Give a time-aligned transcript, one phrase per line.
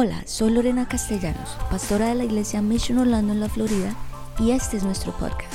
[0.00, 3.96] Hola, soy Lorena Castellanos, pastora de la iglesia Mission Orlando en la Florida,
[4.38, 5.52] y este es nuestro podcast.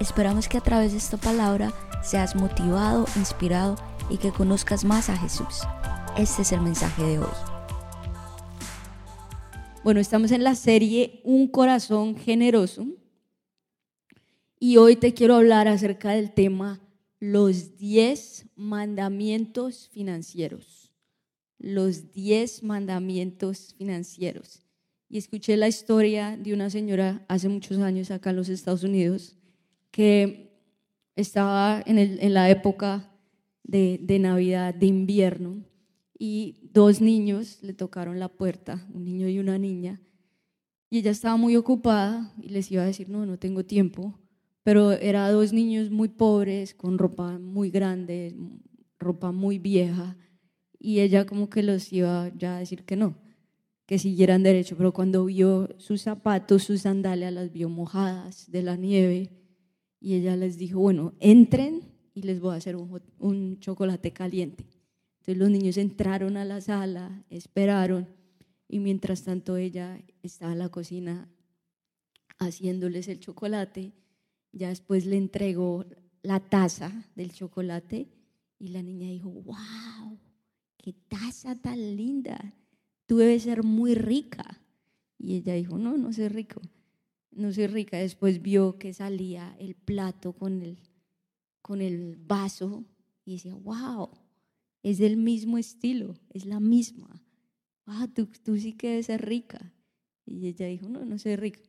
[0.00, 1.70] Esperamos que a través de esta palabra
[2.02, 3.76] seas motivado, inspirado
[4.08, 5.64] y que conozcas más a Jesús.
[6.16, 7.36] Este es el mensaje de hoy.
[9.82, 12.86] Bueno, estamos en la serie Un corazón generoso
[14.58, 16.80] y hoy te quiero hablar acerca del tema
[17.20, 20.83] los 10 mandamientos financieros
[21.64, 24.62] los 10 mandamientos financieros.
[25.08, 29.36] Y escuché la historia de una señora hace muchos años acá en los Estados Unidos
[29.90, 30.52] que
[31.16, 33.10] estaba en, la época
[33.62, 35.64] de, de Navidad, de invierno,
[36.18, 40.00] y dos niños le tocaron la puerta, un niño y una niña,
[40.90, 44.18] y ella estaba muy ocupada y les iba a decir, no, no tengo tiempo,
[44.62, 48.34] pero eran dos niños muy pobres, con ropa muy grande,
[48.98, 50.16] ropa muy vieja,
[50.78, 53.16] y ella como que los iba ya a decir que no,
[53.86, 58.76] que siguieran derecho, pero cuando vio sus zapatos, sus sandalias, las vio mojadas de la
[58.76, 59.30] nieve
[60.00, 61.82] y ella les dijo, bueno, entren
[62.14, 64.64] y les voy a hacer un, un chocolate caliente.
[65.20, 68.08] Entonces los niños entraron a la sala, esperaron
[68.68, 71.28] y mientras tanto ella estaba en la cocina
[72.38, 73.92] haciéndoles el chocolate,
[74.52, 75.84] ya después le entregó
[76.22, 78.08] la taza del chocolate
[78.58, 80.18] y la niña dijo, wow,
[80.84, 82.54] qué taza tan linda,
[83.06, 84.60] tú debes ser muy rica.
[85.16, 86.60] Y ella dijo, no, no soy rico,
[87.30, 87.96] no soy rica.
[87.96, 90.76] Después vio que salía el plato con el,
[91.62, 92.84] con el vaso
[93.24, 94.10] y decía, wow,
[94.82, 97.24] es del mismo estilo, es la misma.
[97.86, 99.72] Ah, tú, tú sí que debes ser rica.
[100.26, 101.60] Y ella dijo, no, no soy rica.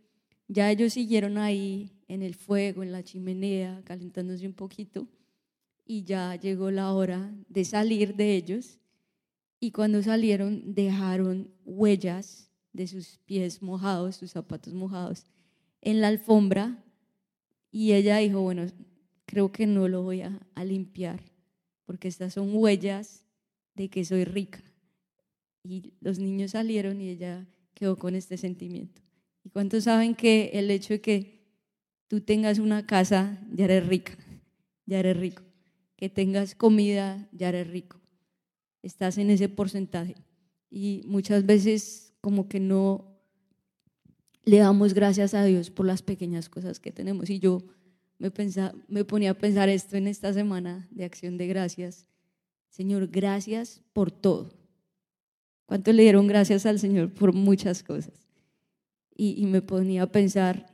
[0.49, 5.07] Ya ellos siguieron ahí en el fuego, en la chimenea, calentándose un poquito.
[5.85, 8.81] Y ya llegó la hora de salir de ellos
[9.65, 15.25] y cuando salieron dejaron huellas de sus pies mojados, sus zapatos mojados,
[15.81, 16.85] en la alfombra
[17.71, 18.67] y ella dijo, bueno,
[19.25, 21.23] creo que no lo voy a, limpiar
[21.83, 23.25] porque estas son huellas
[23.73, 24.63] de que soy rica.
[25.63, 29.01] Y los niños salieron y ella quedó con este sentimiento.
[29.43, 31.43] ¿Y cuántos saben que el hecho de que
[32.07, 34.15] tú tengas una casa, ya eres rica,
[34.85, 35.41] ya eres rico?
[35.95, 38.04] Que tengas comida, ya eres rico
[38.85, 40.15] estás en ese porcentaje.
[40.69, 43.15] Y muchas veces como que no
[44.43, 47.29] le damos gracias a Dios por las pequeñas cosas que tenemos.
[47.29, 47.63] Y yo
[48.19, 48.31] me,
[48.87, 52.05] me ponía a pensar esto en esta semana de acción de gracias.
[52.69, 54.51] Señor, gracias por todo.
[55.65, 58.27] ¿Cuánto le dieron gracias al Señor por muchas cosas?
[59.15, 60.69] Y, y me ponía a pensar,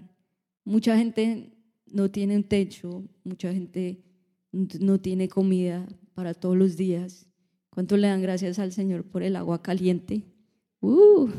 [0.65, 1.53] mucha gente
[1.85, 4.03] no tiene un techo, mucha gente
[4.51, 7.30] no tiene comida para todos los días.
[7.71, 10.23] ¿Cuánto le dan gracias al Señor por el agua caliente?
[10.81, 11.29] Uh,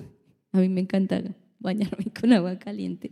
[0.50, 1.22] a mí me encanta
[1.58, 3.10] bañarme con agua caliente.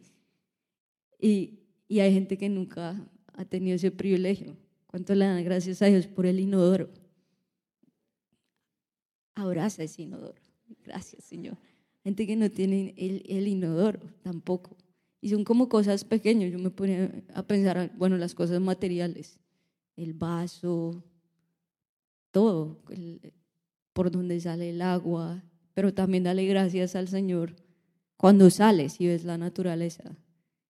[1.18, 2.96] Y, y hay gente que nunca
[3.34, 4.56] ha tenido ese privilegio.
[4.86, 6.88] ¿Cuánto le dan gracias a Dios por el inodoro?
[9.34, 10.40] Abraza ese inodoro.
[10.84, 11.58] Gracias, Señor.
[12.02, 14.78] Gente que no tiene el, el inodoro tampoco.
[15.20, 16.50] Y son como cosas pequeñas.
[16.50, 19.38] Yo me ponía a pensar, bueno, las cosas materiales.
[19.94, 21.04] El vaso,
[22.30, 22.78] todo,
[23.92, 25.42] por donde sale el agua,
[25.74, 27.56] pero también dale gracias al Señor
[28.16, 30.16] cuando sales y ves la naturaleza.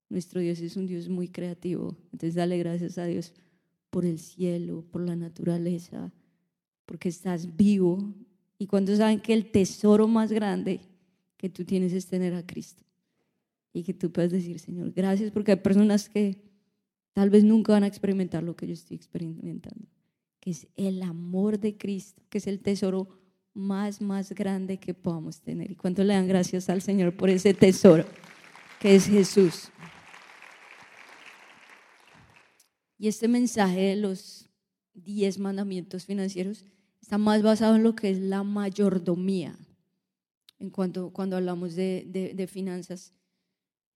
[0.09, 3.33] Nuestro Dios es un Dios muy creativo, entonces dale gracias a Dios
[3.89, 6.11] por el cielo, por la naturaleza,
[6.85, 8.13] porque estás vivo.
[8.57, 10.81] Y cuando saben que el tesoro más grande
[11.37, 12.83] que tú tienes es tener a Cristo.
[13.73, 16.37] Y que tú puedes decir, Señor, gracias porque hay personas que
[17.13, 19.87] tal vez nunca van a experimentar lo que yo estoy experimentando
[20.41, 23.07] que es el amor de Cristo, que es el tesoro
[23.53, 25.71] más, más grande que podamos tener.
[25.71, 28.05] ¿Y cuánto le dan gracias al Señor por ese tesoro
[28.79, 29.69] que es Jesús?
[32.97, 34.49] Y este mensaje de los
[34.93, 36.65] diez mandamientos financieros
[37.01, 39.55] está más basado en lo que es la mayordomía,
[40.59, 43.13] en cuanto cuando hablamos de, de, de finanzas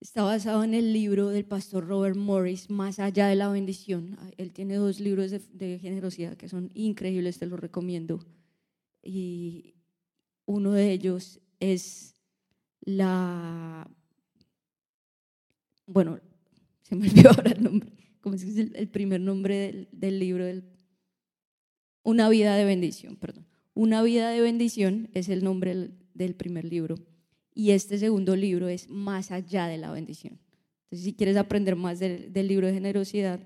[0.05, 4.15] Está basado en el libro del pastor Robert Morris, Más allá de la bendición.
[4.37, 8.23] Él tiene dos libros de, generosidad que son increíbles, te los recomiendo.
[9.01, 9.73] Y
[10.45, 12.15] uno de ellos es
[12.81, 13.89] la...
[15.87, 16.19] Bueno,
[16.83, 17.89] se me olvidó ahora el nombre.
[18.21, 20.45] ¿Cómo es el, primer nombre del, libro?
[22.03, 23.47] Una vida de bendición, perdón.
[23.73, 26.95] Una vida de bendición es el nombre del primer libro
[27.55, 30.37] y este segundo libro es Más allá de la bendición.
[30.83, 33.39] Entonces, si quieres aprender más del, libro de generosidad,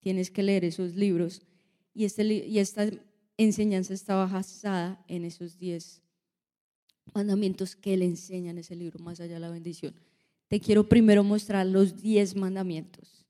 [0.00, 1.42] tienes que leer esos libros
[1.94, 2.88] y, este, esta
[3.38, 6.02] enseñanza está basada en esos 10
[7.14, 9.94] mandamientos que le enseñan ese libro, más allá de la bendición.
[10.48, 13.26] Te quiero primero mostrar los diez mandamientos.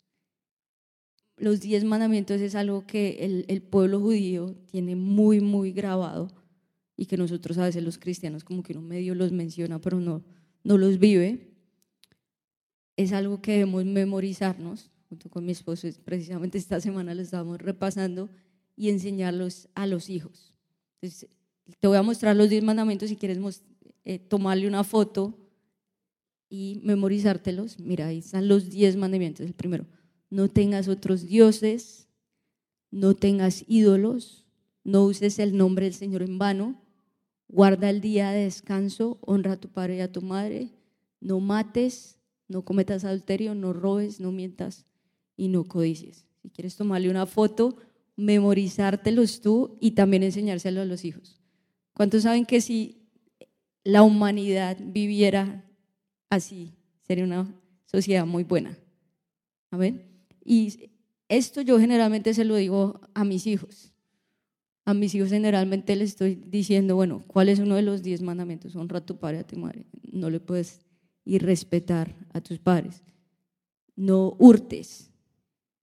[1.37, 6.44] Los diez mandamientos es algo que el pueblo judío tiene muy, muy grabado
[6.97, 10.25] y que nosotros a veces los cristianos como que uno medio los menciona, pero no,
[10.63, 11.53] no los vive.
[12.97, 18.31] Es algo que debemos memorizarnos, junto con mi esposo, precisamente esta semana lo estábamos repasando
[18.77, 20.53] y enseñarlos a los hijos.
[21.01, 21.29] Entonces,
[21.81, 23.39] te voy a mostrar los diez mandamientos si quieres
[24.05, 25.39] eh, tomarle una foto
[26.49, 27.79] y memorizártelos.
[27.81, 29.47] Mira, ahí están los diez mandamientos.
[29.47, 29.87] El primero,
[30.31, 32.09] no tengas otros dioses,
[32.91, 34.47] no tengas ídolos,
[34.85, 36.84] no uses el nombre del Señor en vano,
[37.49, 40.71] guarda el día de descanso, honra a tu padre y a tu madre,
[41.21, 42.19] no mates,
[42.49, 44.87] no cometas adulterio, no robes, no mientas
[45.37, 46.27] y no codicies.
[46.43, 47.77] Si quieres tomarle una foto,
[48.17, 51.41] memorizártelos tú y también enseñárselo a los hijos.
[51.95, 53.09] ¿Cuántos saben que si
[53.83, 55.65] la humanidad viviera
[56.29, 57.55] así, sería una
[57.87, 58.79] sociedad muy buena?
[59.71, 60.03] Amén.
[60.45, 60.91] Y
[61.29, 63.94] esto yo generalmente se lo digo a mis hijos.
[64.87, 68.77] A mis hijos generalmente les estoy diciendo, bueno, ¿cuál es uno de los diez mandamientos?
[68.77, 69.87] Honra a tu padre y a tu madre.
[70.13, 70.81] No le puedes
[71.25, 73.03] ir respetar a tus padres.
[73.97, 75.11] No hurtes,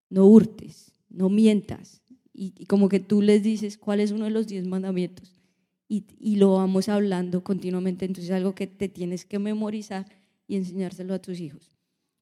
[0.10, 2.04] no hurtes, no mientas.
[2.32, 5.42] Y, como que tú les dices cuál es uno de los diez mandamientos.
[5.88, 8.06] Y, y, lo vamos hablando continuamente.
[8.06, 10.06] Entonces es algo que te tienes que memorizar
[10.48, 11.76] y enseñárselo a tus hijos.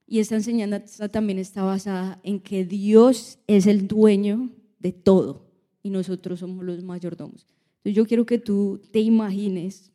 [0.08, 4.50] Y esta enseñanza también está basada en que Dios es el dueño
[4.80, 5.49] de todo
[5.90, 7.48] y nosotros somos los mayordomos.
[7.78, 9.92] Entonces yo quiero que tú te imagines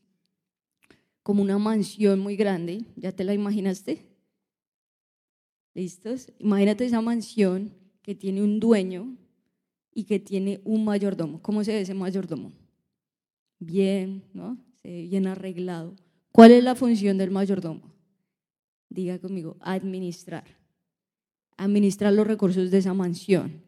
[1.23, 2.85] como una mansión muy grande.
[2.96, 4.05] ¿Ya te la imaginaste?
[5.73, 6.32] ¿Listos?
[6.38, 9.17] Imagínate esa mansión que tiene un dueño
[9.94, 11.41] y que tiene un mayordomo.
[11.41, 12.52] ¿Cómo se ve ese mayordomo?
[13.61, 14.58] Bien, ¿no?
[14.82, 15.94] Se ve bien arreglado.
[16.32, 17.93] ¿Cuál es la función del mayordomo?
[18.88, 20.44] Diga conmigo, administrar.
[21.56, 23.62] Administrar los recursos de esa mansión.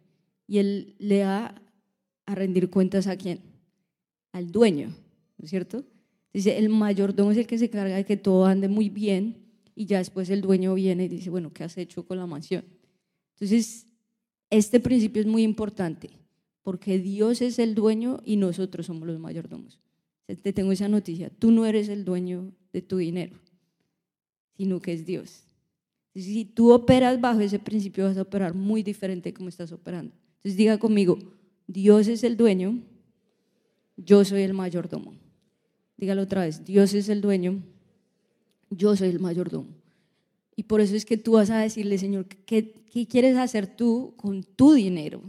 [0.49, 1.63] Y él le da
[2.27, 3.41] a rendir cuentas a quién?
[4.33, 4.89] Al dueño,
[5.39, 5.85] ¿no es cierto?
[6.33, 9.87] Dice, el mayordomo es el que se carga de que todo ande muy bien y
[9.87, 12.65] ya después el dueño viene y dice, bueno, ¿qué has hecho con la mansión?
[13.35, 13.87] Entonces,
[14.51, 16.11] este principio es muy importante
[16.63, 19.81] porque Dios es el dueño y nosotros somos los mayordomos.
[20.27, 23.39] Te tengo esa noticia, tú no eres el dueño de tu dinero,
[24.57, 25.45] sino que es Dios.
[26.15, 30.13] si tú operas bajo ese principio, vas a operar muy diferente como estás operando.
[30.39, 31.19] Entonces diga conmigo,
[31.67, 32.83] Dios es el dueño,
[33.97, 35.15] yo soy el mayordomo.
[35.97, 37.63] Dígalo otra vez, Dios es el dueño,
[38.71, 39.69] yo soy el mayordomo.
[40.55, 42.73] Y por eso es que tú vas a decirle, Señor, ¿qué,
[43.09, 45.21] quieres hacer tú con tu dinero?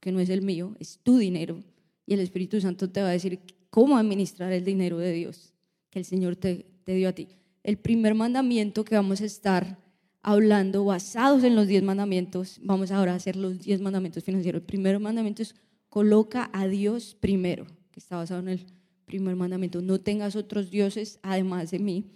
[0.00, 1.62] Que no es el mío, es tu dinero.
[2.06, 3.40] Y el Espíritu Santo te va a decir
[3.70, 5.52] cómo administrar el dinero de Dios
[5.90, 7.28] que el Señor te, te dio a ti.
[7.62, 9.78] El primer mandamiento que vamos a estar
[10.22, 14.62] hablando basados en los diez mandamientos, vamos ahora a hacer los diez mandamientos financieros.
[14.62, 15.54] El primer mandamiento es
[15.92, 18.66] coloca a Dios primero, que está basado en el
[19.04, 22.06] primer mandamiento, no tengas otros dioses además de mí.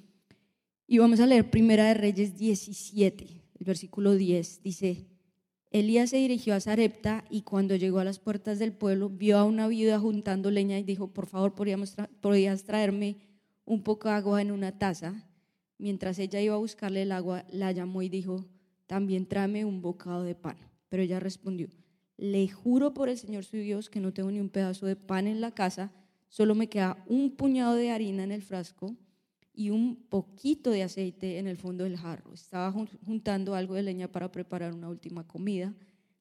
[0.87, 5.05] Y vamos a leer Primera de Reyes 17, el versículo 10, dice,
[5.71, 9.45] Elías se dirigió a Sarepta y cuando llegó a las puertas del pueblo vio a
[9.45, 13.19] una viuda juntando leña y dijo, por favor, ¿podrías traerme
[13.67, 15.23] un poco de agua en una taza?
[15.77, 18.47] Mientras ella iba a buscarle el agua, la llamó y dijo,
[18.87, 20.57] también tráeme un bocado de pan.
[20.89, 21.69] Pero ella respondió,
[22.19, 25.27] le juro por el Señor su Dios que no tengo ni un pedazo de pan
[25.27, 25.93] en la casa,
[26.29, 28.97] solo me queda un puñado de harina en el frasco
[29.53, 32.33] y un poquito de aceite en el fondo del jarro.
[32.35, 35.75] Estaba juntando algo de leña para preparar una última comida.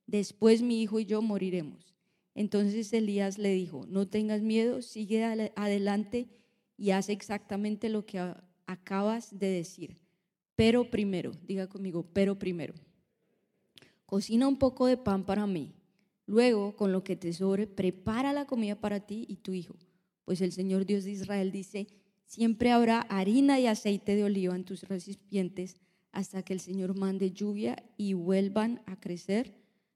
[0.08, 1.96] Después mi hijo y yo moriremos.
[2.34, 6.28] Entonces Elías le dijo, no tengas miedo, sigue adelante
[6.78, 8.34] y haz exactamente lo que
[8.66, 9.98] acabas de decir.
[10.56, 12.74] Pero primero, diga conmigo, pero primero,
[14.06, 15.74] cocina un poco de pan para mí
[16.27, 19.75] Luego, con lo que te sobre, prepara la comida para ti y tu hijo,
[20.24, 21.88] pues el Señor Dios de Israel dice,
[22.25, 25.77] siempre habrá harina y aceite de oliva en tus recipientes
[26.12, 29.53] hasta que el Señor mande lluvia y vuelvan a crecer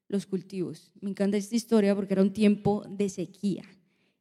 [0.08, 0.92] los cultivos.
[1.02, 3.64] Me encanta esta historia porque era un tiempo de sequía,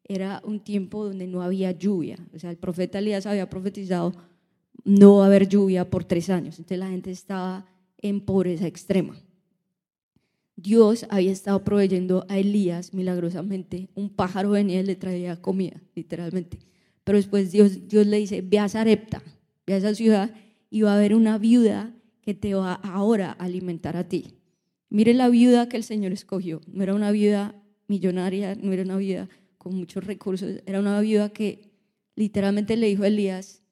[0.05, 2.17] era un tiempo donde no había lluvia.
[2.33, 4.15] O sea, el profeta Elías había profetizado
[4.85, 7.67] no haber lluvia por tres años, entonces la gente estaba
[7.99, 9.21] en pobreza extrema.
[10.61, 13.91] Dios había estado proveyendo a Elías milagrosamente.
[13.95, 16.59] Un pájaro venía y le traía comida, literalmente.
[17.05, 19.23] Pero después Dios, Dios le dice, ve a Sarepta,
[19.69, 20.35] ve a esa ciudad
[20.69, 24.35] y va a haber una viuda que te va ahora a alimentar a ti.
[24.91, 26.61] Mire la viuda que el Señor escogió.
[26.67, 27.55] No era una viuda
[27.87, 31.71] millonaria, no era una viuda con muchos recursos, era una viuda que
[32.17, 33.63] literalmente le dijo a Elías,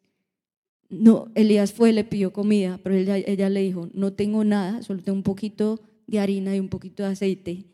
[0.88, 5.02] no, Elías fue, le pidió comida, pero ella, ella le dijo, no tengo nada, solo
[5.02, 7.64] tengo un poquito de harina y un poquito de aceite.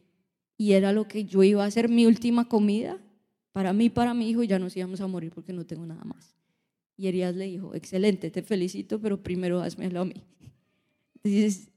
[0.57, 2.99] Y era lo que yo iba a hacer mi última comida
[3.53, 6.05] para mí, para mi hijo, y ya nos íbamos a morir porque no tengo nada
[6.05, 6.35] más.
[6.97, 10.23] Y Elías le dijo, excelente, te felicito, pero primero házmelo a mí.
[11.17, 11.69] Entonces,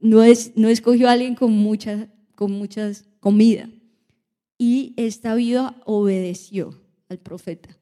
[0.00, 3.70] no, es, no escogió a alguien con mucha, con muchas comida.
[4.58, 6.78] Y esta viuda obedeció
[7.08, 7.76] al profeta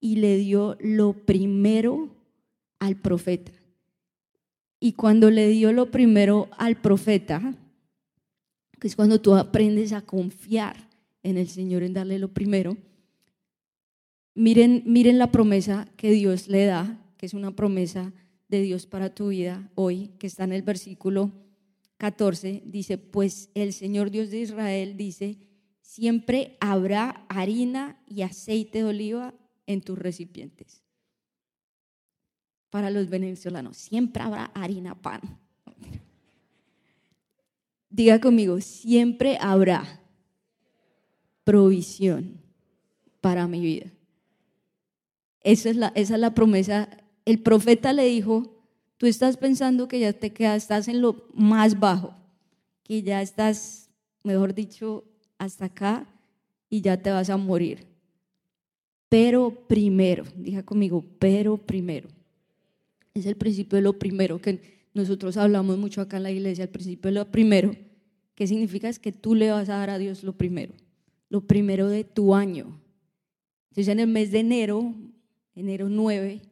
[0.00, 2.14] y le dio lo primero
[2.78, 3.52] al profeta.
[4.86, 7.56] Y cuando le dio lo primero al profeta,
[8.78, 10.76] que es cuando tú aprendes a confiar
[11.24, 12.76] en el Señor, en darle lo primero,
[14.36, 18.12] miren, miren la promesa que Dios le da, que es una promesa
[18.46, 21.32] de Dios para tu vida hoy, que está en el versículo
[21.96, 25.36] 14, dice, pues el Señor Dios de Israel dice,
[25.80, 29.34] siempre habrá harina y aceite de oliva
[29.66, 30.85] en tus recipientes.
[32.76, 35.22] Para los venezolanos, siempre habrá harina, pan.
[37.88, 40.02] Diga conmigo, siempre habrá
[41.42, 42.38] provisión
[43.22, 43.86] para mi vida.
[45.40, 46.90] Esa es la, esa es la promesa.
[47.24, 48.62] El profeta le dijo,
[48.98, 52.14] tú estás pensando que ya te quedas, estás en lo más bajo,
[52.82, 53.88] que ya estás,
[54.22, 55.02] mejor dicho,
[55.38, 56.06] hasta acá
[56.68, 57.86] y ya te vas a morir.
[59.08, 62.15] Pero primero, diga conmigo, pero primero.
[63.16, 64.60] Es el principio de lo primero que
[64.92, 67.74] nosotros hablamos mucho acá en la iglesia, el principio de lo primero.
[68.34, 68.90] ¿Qué significa?
[68.90, 70.74] Es que tú le vas a dar a Dios lo primero,
[71.30, 72.78] lo primero de tu año.
[73.70, 74.94] Entonces en el mes de enero,
[75.54, 76.42] enero 9,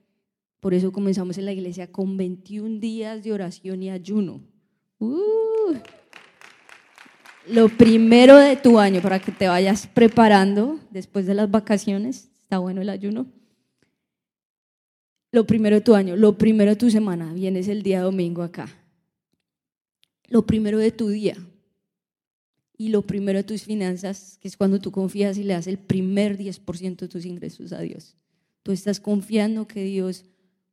[0.61, 4.41] por eso comenzamos en la iglesia con 21 días de oración y ayuno.
[4.99, 5.75] Uh.
[7.47, 12.31] lo primero de tu año para que te vayas preparando después de las vacaciones.
[12.41, 13.27] Está bueno el ayuno.
[15.35, 18.69] Lo primero de tu año, lo primero de tu semana, vienes el día domingo acá.
[20.29, 21.37] Lo primero de tu día
[22.79, 25.77] y lo primero de tus finanzas, que es cuando tú confías y le das el
[25.77, 28.15] primer 10% de tus ingresos a Dios.
[28.63, 30.25] Tú estás confiando que Dios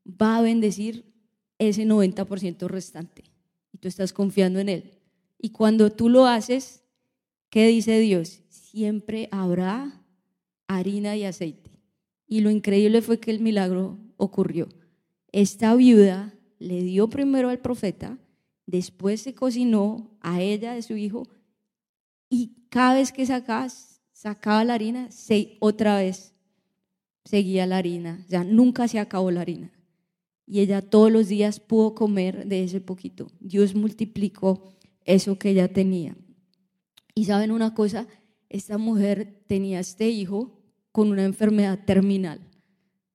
[0.06, 1.06] va a bendecir
[1.58, 3.24] ese 90% restante.
[3.74, 4.91] Y tú estás confiando en Él.
[5.39, 6.84] Y cuando tú lo haces,
[7.50, 8.44] ¿qué dice Dios?
[8.50, 10.03] Siempre habrá
[10.68, 11.72] harina y aceite.
[12.27, 14.70] Y lo increíble fue que el milagro ocurrió.
[15.32, 18.18] Esta viuda le dio primero al profeta,
[18.66, 21.28] después se cocinó a ella de su hijo
[22.30, 23.68] y cada vez que sacaba,
[24.12, 26.34] sacaba la harina, se, otra vez
[27.25, 28.25] seguía la harina.
[28.30, 29.72] Ya nunca se acabó la harina
[30.46, 33.32] y ella todos los días pudo comer de ese poquito.
[33.40, 34.75] Dios multiplicó
[35.06, 36.16] eso que ella tenía.
[37.16, 38.08] Y saben una cosa,
[38.50, 40.62] esta mujer tenía este hijo
[40.92, 42.42] con una enfermedad terminal,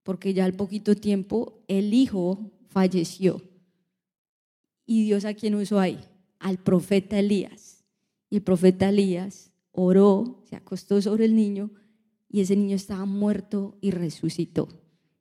[0.06, 3.42] porque ya al poquito tiempo el hijo falleció.
[4.86, 5.98] ¿Y Dios a quién usó ahí?
[6.38, 7.84] Al profeta Elías.
[8.30, 11.72] Y el profeta Elías oró, se acostó sobre el niño
[12.28, 14.68] y ese niño estaba muerto y resucitó.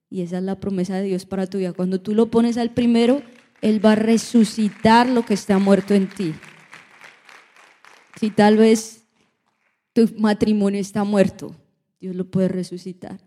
[0.08, 1.74] Y esa es la promesa de Dios para tu vida.
[1.74, 3.24] Cuando tú lo pones al primero,
[3.64, 6.36] Él va a resucitar lo que está muerto en ti.
[8.20, 9.04] Si tal vez
[9.94, 11.56] tu matrimonio está muerto,
[12.00, 13.25] Dios lo puede resucitar.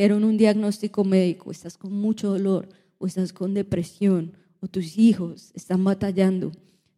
[0.00, 5.50] Dieron un diagnóstico médico, estás con mucho dolor, o estás con depresión, o tus hijos
[5.52, 6.52] están batallando.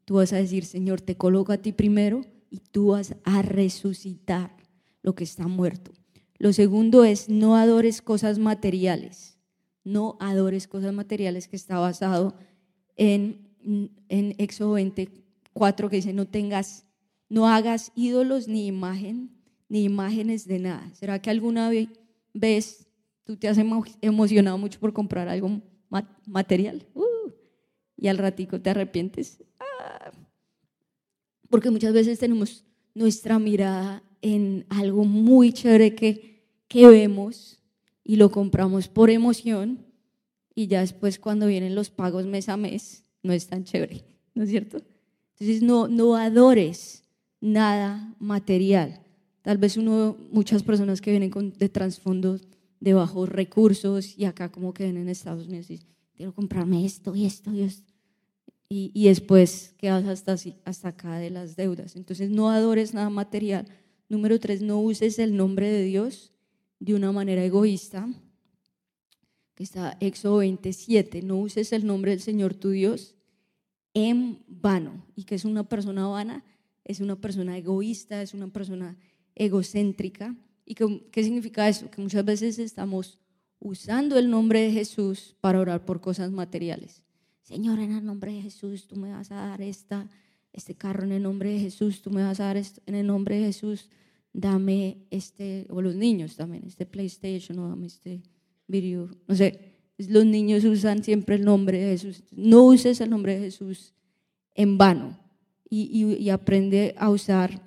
[0.04, 4.54] Tú vas a decir, Señor, te coloco a ti primero y tú vas a resucitar
[5.02, 5.90] lo que está muerto.
[6.38, 9.36] Lo segundo es no adores cosas materiales.
[9.82, 12.36] No adores cosas materiales que está basado
[12.94, 13.48] en,
[14.08, 16.86] en Éxodo 24 que dice no tengas,
[17.28, 19.32] no hagas ídolos ni imagen,
[19.68, 20.88] ni imágenes de nada.
[20.94, 21.68] ¿Será que alguna
[22.32, 22.91] vez
[23.24, 23.58] tú te has
[24.00, 25.60] emocionado mucho por comprar algo
[26.26, 26.86] material?
[26.94, 27.30] Uh,
[27.96, 29.42] y al ratico te arrepientes.
[29.58, 30.10] Ah.
[31.48, 32.64] porque muchas veces tenemos
[32.94, 36.32] nuestra mirada en algo muy chévere que
[36.72, 37.60] que vemos
[38.02, 39.84] y lo compramos por emoción
[40.54, 44.02] y ya después cuando vienen los pagos mes a mes no es tan chévere,
[44.34, 44.78] ¿no es cierto?
[45.34, 47.04] Entonces no, no adores
[47.42, 49.02] nada material.
[49.42, 52.40] Tal vez uno, muchas personas que vienen con, de trasfondos
[52.82, 55.80] de bajos recursos y acá como que vienen en Estados Unidos y
[56.16, 57.92] quiero comprarme esto y esto y esto.
[58.68, 60.34] Y, y después quedas hasta,
[60.64, 61.94] hasta acá de las deudas.
[61.94, 63.68] Entonces no adores nada material.
[64.08, 66.32] Número tres, no uses el nombre de Dios
[66.80, 68.08] de una manera egoísta,
[69.54, 73.14] que está Éxodo 27, no uses el nombre del Señor tu Dios
[73.94, 75.06] en vano.
[75.14, 76.44] Y que es una persona vana,
[76.82, 78.98] es una persona egoísta, es una persona
[79.36, 80.34] egocéntrica.
[80.64, 81.90] ¿Y qué, qué significa eso?
[81.90, 83.18] Que muchas veces estamos
[83.58, 87.02] usando el nombre de Jesús para orar por cosas materiales.
[87.42, 90.08] Señor, en el nombre de Jesús, tú me vas a dar esta,
[90.52, 93.38] este carro en el nombre de Jesús, tú me vas a dar en el nombre
[93.38, 93.88] de Jesús,
[94.32, 98.22] dame este, o los niños también, este PlayStation o dame este
[98.66, 102.24] video, no sé, los niños usan siempre el nombre de Jesús.
[102.30, 103.94] No uses el nombre de Jesús
[104.54, 105.18] en vano
[105.68, 107.60] y, y aprende a usar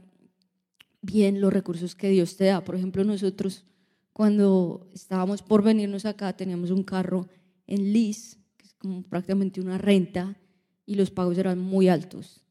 [1.05, 2.63] bien los recursos que Dios te da.
[2.63, 3.65] Por ejemplo, nosotros
[4.13, 7.27] cuando estábamos por venirnos acá teníamos un carro
[7.67, 10.37] en lease, que es como prácticamente una renta,
[10.85, 12.41] y los pagos eran muy altos.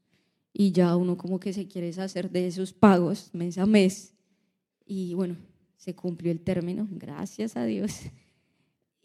[0.52, 4.12] Y ya uno como que se quiere deshacer de esos pagos mes a mes.
[4.86, 5.36] Y bueno,
[5.76, 7.92] se cumplió el término, gracias a Dios.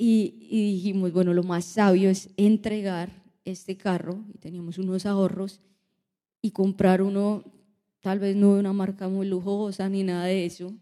[0.02, 5.60] Y, y dijimos, bueno, lo más sabio es entregar este carro, y teníamos unos ahorros,
[6.42, 7.44] y comprar uno
[8.02, 10.74] tal vez no de una marca muy lujosa ni nada de eso,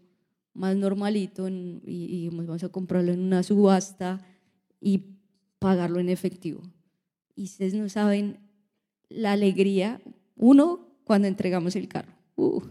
[0.54, 4.24] más normalito, y, vamos a comprarlo en una subasta
[4.80, 5.04] y
[5.58, 6.62] pagarlo en efectivo.
[7.34, 8.38] Y ustedes no saben
[9.08, 10.00] la alegría,
[10.36, 12.62] uno, cuando entregamos el carro, uh,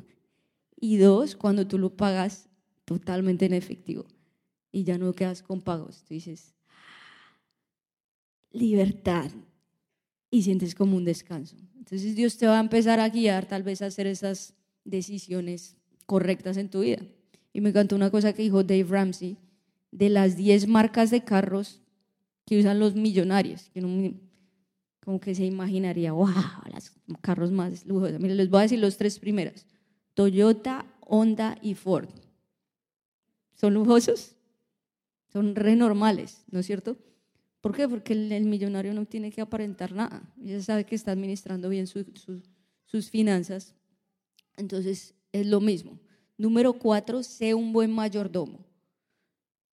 [0.80, 2.50] y dos, cuando tú lo pagas
[2.86, 4.06] totalmente en efectivo
[4.72, 6.04] y ya no quedas con pagos.
[6.04, 6.54] Tú dices,
[8.52, 9.32] libertad,
[10.30, 11.56] y sientes como un descanso.
[11.78, 14.54] Entonces Dios te va a empezar a guiar tal vez a hacer esas
[14.84, 17.02] decisiones correctas en tu vida.
[17.54, 19.38] Y me encantó una cosa que dijo Dave Ramsey,
[19.92, 21.82] de las 10 marcas de carros
[22.46, 24.14] que usan los millonarios, que uno
[25.04, 26.28] como que se imaginaría, wow,
[26.74, 26.92] los
[27.22, 28.20] carros más lujosos.
[28.20, 29.66] Miren, les voy a decir los tres primeros,
[30.14, 32.10] Toyota, Honda y Ford.
[33.56, 34.36] ¿Son lujosos?
[35.32, 36.98] Son renormales, ¿no es cierto?
[37.68, 37.90] ¿Por qué?
[37.90, 40.24] Porque el, millonario no tiene que aparentar nada.
[40.38, 43.76] Ya sabe que está administrando bien sus finanzas.
[44.56, 46.00] Entonces, es lo mismo.
[46.38, 48.66] Número cuatro, sé un buen mayordomo.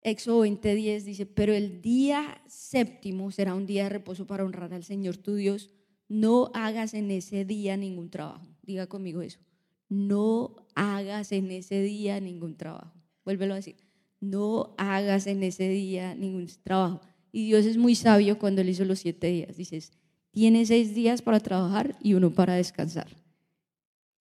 [0.02, 4.85] Éxodo 20:10 dice, pero el día séptimo será un día de reposo para honrar al
[4.85, 5.73] Señor tu Dios.
[6.06, 8.46] No hagas en ese día ningún trabajo.
[8.62, 9.40] Diga conmigo eso.
[9.88, 12.94] No hagas en ese día ningún trabajo.
[13.24, 13.79] Vuélvelo a decir.
[14.20, 17.00] No hagas en ese día ningún trabajo.
[17.33, 19.57] Y Dios es muy sabio cuando Él hizo los siete días.
[19.57, 19.93] Dices,
[20.31, 23.09] tiene seis días para trabajar y uno para descansar.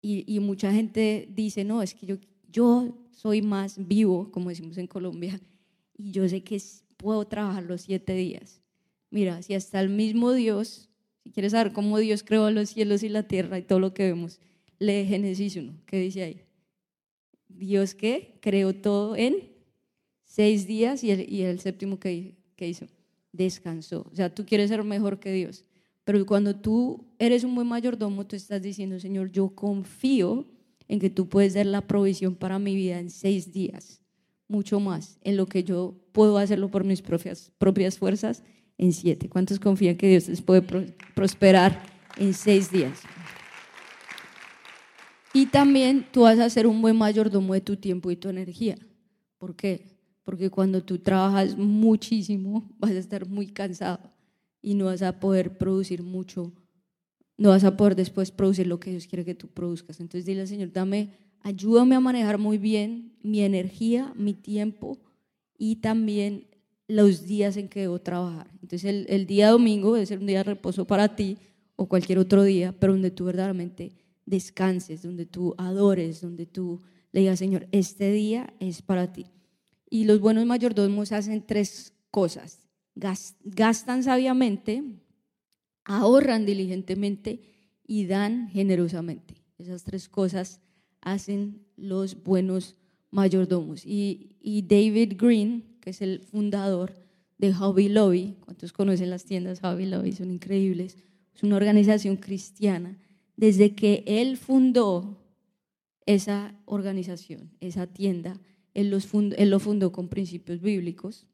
[0.00, 2.16] Y, mucha gente dice, no, es que yo,
[2.50, 5.40] yo soy más vivo, como decimos en Colombia,
[5.96, 6.62] y yo sé que
[6.96, 8.62] puedo trabajar los siete días.
[9.10, 10.88] Mira, si hasta el mismo Dios,
[11.24, 14.04] si quieres saber cómo Dios creó los cielos y la tierra y todo lo que
[14.04, 14.40] vemos,
[14.78, 16.40] lee Génesis 1, ¿qué dice ahí?
[17.48, 19.50] Dios que creó todo en
[20.24, 22.86] seis días y el, y el séptimo que, que hizo
[23.32, 24.06] descansó.
[24.10, 25.64] O sea, tú quieres ser mejor que Dios.
[26.04, 30.46] Pero cuando tú eres un buen mayordomo, tú estás diciendo, Señor, yo confío
[30.88, 34.00] en que tú puedes dar la provisión para mi vida en seis días,
[34.48, 38.42] mucho más, en lo que yo puedo hacerlo por mis propias, propias fuerzas
[38.78, 39.28] en siete.
[39.28, 40.62] ¿Cuántos confían que Dios les puede
[41.14, 41.82] prosperar
[42.16, 43.02] en seis días?
[45.34, 48.78] Y también tú vas a ser un buen mayordomo de tu tiempo y tu energía.
[49.36, 49.97] ¿Por qué?
[50.28, 54.12] Porque cuando tú trabajas muchísimo vas a estar muy cansado
[54.60, 56.52] y no vas a poder producir mucho,
[57.38, 60.00] no vas a poder después producir lo que Dios quiere que tú produzcas.
[60.00, 64.98] Entonces dile al Señor, dame, ayúdame a manejar muy bien mi energía, mi tiempo
[65.56, 66.46] y también
[66.88, 68.50] los días en que debo trabajar.
[68.60, 71.38] Entonces el, el día domingo debe ser un día de reposo para ti
[71.74, 73.94] o cualquier otro día, pero donde tú verdaderamente
[74.26, 79.24] descanses, donde tú adores, donde tú le digas, Señor, este día es para ti.
[79.90, 82.60] Y los buenos mayordomos hacen tres cosas.
[82.94, 84.82] Gastan sabiamente,
[85.84, 87.40] ahorran diligentemente
[87.86, 89.34] y dan generosamente.
[89.58, 90.60] Esas tres cosas
[91.00, 92.76] hacen los buenos
[93.10, 93.84] mayordomos.
[93.84, 94.36] Y,
[94.68, 96.94] David Green, que es el fundador
[97.38, 100.12] de Hobby Lobby, ¿cuántos conocen las tiendas Hobby Lobby?
[100.12, 100.96] Son increíbles.
[101.34, 102.98] Es una organización cristiana.
[103.36, 105.22] Desde que él fundó
[106.04, 108.40] esa organización, esa tienda,
[108.74, 111.26] él, lo fundó con principios bíblicos,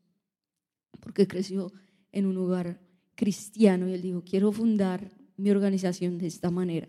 [1.01, 1.73] porque creció
[2.13, 2.81] en un lugar
[3.15, 6.89] cristiano y él dijo, quiero fundar mi organización de esta manera.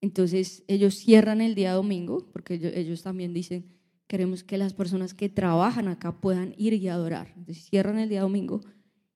[0.00, 3.66] Entonces ellos cierran el día domingo, porque ellos, también dicen,
[4.06, 7.32] queremos que las personas que trabajan acá puedan ir y adorar.
[7.36, 8.60] Entonces cierran el día domingo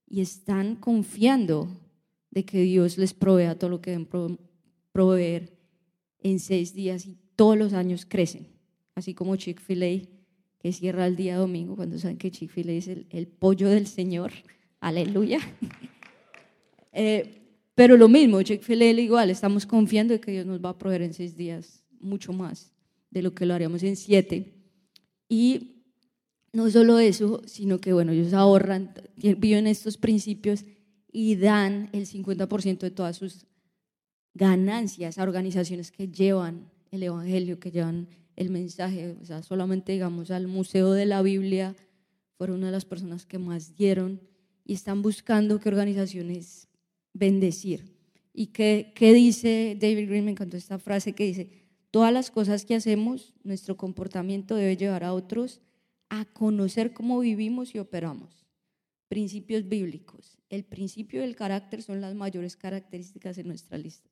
[0.06, 1.68] y están confiando
[2.30, 4.38] de que Dios les provea todo lo que deben
[4.92, 5.56] proveer
[6.18, 8.48] en seis días y todos los años crecen,
[8.94, 10.19] así como Chick-fil-A
[10.60, 14.32] que cierra el día domingo, cuando saben que Chick-fil-A es el, pollo del Señor.
[14.80, 15.40] Aleluya.
[16.92, 17.40] Eh,
[17.76, 21.14] pero lo mismo, Chick-fil-A igual, estamos confiando de que Dios nos va a proveer en
[21.14, 22.72] seis días mucho más
[23.10, 24.52] de lo que lo haríamos en siete.
[25.28, 25.84] Y
[26.52, 30.64] no solo eso, sino que bueno, ellos ahorran, viven estos principios
[31.12, 33.46] y dan el 50% de todas sus
[34.34, 38.08] ganancias a organizaciones que llevan el Evangelio, que llevan
[38.40, 39.16] el mensaje.
[39.20, 41.76] O sea, solamente digamos al Museo de la Biblia
[42.38, 44.18] fueron una de las personas que más dieron
[44.64, 46.66] y están buscando qué organizaciones
[47.12, 47.94] bendecir.
[48.32, 50.24] ¿Y qué, qué dice David Green?
[50.24, 51.50] Me encantó esta frase que dice,
[51.90, 55.60] todas las cosas que hacemos, nuestro comportamiento debe llevar a otros
[56.08, 58.46] a conocer cómo vivimos y operamos.
[59.08, 60.38] Principios bíblicos.
[60.48, 64.08] El principio del carácter son las mayores características en nuestra lista.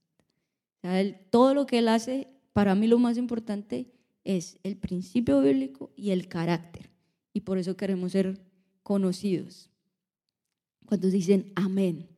[1.30, 3.97] todo lo que él hace, para mí lo más importante
[4.28, 6.90] es el principio bíblico y el carácter.
[7.32, 8.38] Y por eso queremos ser
[8.82, 9.70] conocidos.
[10.84, 12.10] Cuando dicen amén.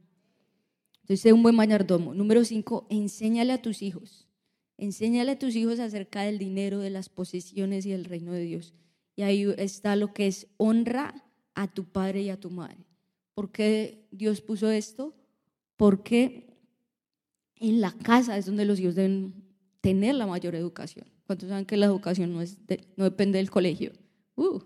[1.03, 2.13] Entonces, sé un buen mayordomo.
[2.13, 4.27] Número cinco, enséñale a tus hijos.
[4.77, 8.75] Enséñale a tus hijos acerca del dinero, de las posesiones y del reino de Dios.
[9.15, 11.15] Y ahí está lo que es honra
[11.55, 12.87] a tu padre y a tu madre.
[13.35, 15.15] ¿Por qué Dios puso esto?
[15.77, 16.59] Porque
[17.55, 19.45] en la casa es donde los hijos deben
[19.81, 21.07] tener la mayor educación.
[21.31, 22.59] ¿Cuántos saben que la educación no, es
[22.97, 23.93] no depende del colegio?
[24.35, 24.59] Uh.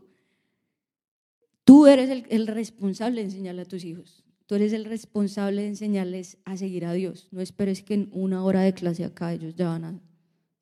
[1.63, 4.25] Tú eres el, el responsable de enseñarle a tus hijos.
[4.47, 7.29] Tú eres el responsable de enseñarles a seguir a Dios.
[7.33, 10.01] No esperes que en una hora de clase acá ellos ya van a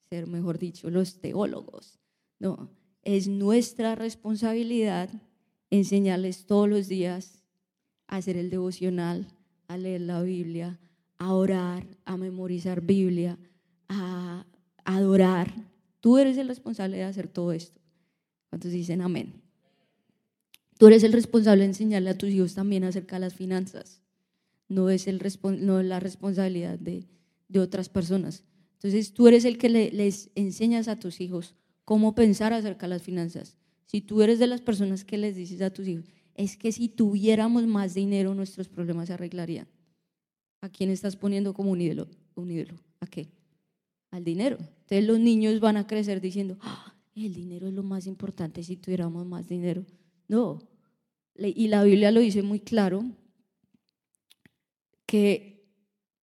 [0.09, 2.01] ser, mejor dicho, los teólogos.
[2.37, 2.69] No,
[3.03, 5.09] es nuestra responsabilidad
[5.69, 7.45] enseñarles todos los días
[8.07, 9.29] a hacer el devocional,
[9.69, 10.81] a leer la Biblia,
[11.17, 13.39] a orar, a memorizar Biblia,
[13.87, 14.45] a
[14.83, 15.71] adorar.
[16.03, 17.79] Tú eres el responsable de hacer todo esto.
[18.49, 19.41] ¿Cuántos dicen amén?
[20.77, 24.01] Tú eres el responsable de enseñarle a tus hijos también acerca de las finanzas.
[24.67, 25.21] No es, el,
[25.61, 27.07] no la responsabilidad de,
[27.47, 28.43] de, otras personas.
[28.73, 33.01] Entonces tú eres el que les enseñas a tus hijos cómo pensar acerca de las
[33.01, 33.55] finanzas.
[33.85, 36.03] Si tú eres de las personas que les dices a tus hijos,
[36.35, 39.69] es que si tuviéramos más dinero nuestros problemas se arreglarían.
[40.59, 42.09] ¿A quién estás poniendo como un ídolo?
[42.35, 42.75] Un ídolo.
[42.99, 43.29] ¿A qué?
[44.13, 44.57] Al dinero.
[44.59, 48.77] Entonces los niños van a crecer diciendo, ah, el dinero es lo más importante si
[48.77, 49.85] tuviéramos más dinero.
[50.27, 50.59] No.
[51.35, 53.03] Y la Biblia lo dice muy claro,
[55.07, 55.65] que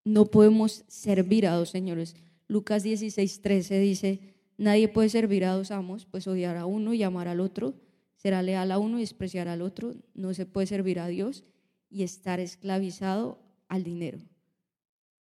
[0.04, 2.14] no podemos servir a dos señores.
[2.46, 7.02] Lucas 16, 13 dice, Nadie puede servir a dos amos, pues odiar a uno y
[7.02, 7.80] amar al otro,
[8.16, 11.44] será leal a uno y despreciar al otro, no se puede servir a Dios
[11.88, 14.18] y estar esclavizado al dinero.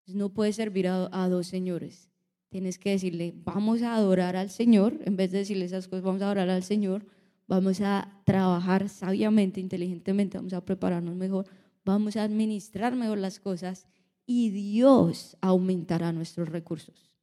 [0.07, 2.11] No puedes servir a, dos señores.
[2.53, 6.21] Tienes que decirle, vamos a adorar al Señor, en vez de decirle esas cosas, vamos
[6.21, 7.07] a adorar al Señor,
[7.49, 11.47] vamos a trabajar sabiamente, inteligentemente, vamos a prepararnos mejor,
[11.83, 13.87] vamos a administrar mejor las cosas
[14.27, 17.17] y Dios aumentará nuestros recursos.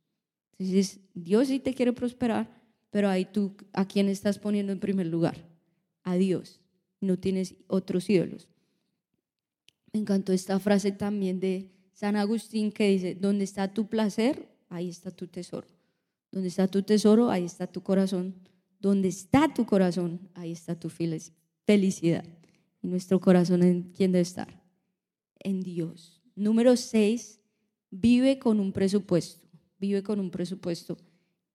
[0.58, 2.50] Entonces, Dios sí te quiere prosperar,
[2.89, 5.38] pero ahí tú, ¿a quién estás poniendo en primer lugar?
[6.02, 6.60] A Dios.
[7.02, 8.48] No tienes otros ídolos.
[9.94, 14.89] Me encantó esta frase también de San Agustín que dice, donde está tu placer, ahí
[14.89, 15.67] está tu tesoro.
[16.32, 18.36] Donde está tu tesoro, ahí está tu corazón.
[18.79, 22.25] Donde está tu corazón, ahí está tu felicidad.
[22.82, 24.63] Y nuestro corazón, ¿en quién debe estar?
[25.39, 26.21] En Dios.
[26.36, 27.41] Número seis,
[27.89, 30.97] vive con un presupuesto vive con un presupuesto.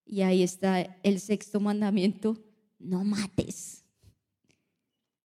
[0.04, 2.42] Y ahí está el sexto mandamiento,
[2.78, 3.84] no mates.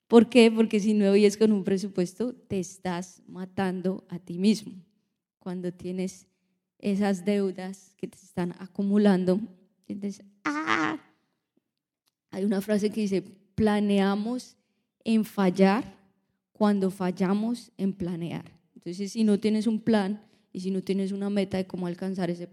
[0.08, 0.52] ¿Por qué?
[0.52, 4.74] Porque si no vives con un presupuesto, te estás matando a ti mismo.
[5.40, 6.28] Cuando tienes
[6.80, 9.40] esas deudas que te están acumulando,
[9.88, 11.00] entonces, ¡ah!
[12.32, 13.22] Hay una frase que dice,
[13.56, 14.56] planeamos
[15.04, 15.98] en fallar
[16.54, 18.52] cuando fallamos en planear.
[18.76, 20.22] Entonces, si no tienes un plan
[20.54, 22.50] y si no tienes una meta de cómo alcanzar ese,